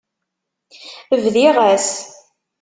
Bdiɣ-as. 1.23 1.89